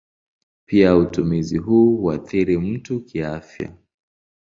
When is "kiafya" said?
3.01-3.73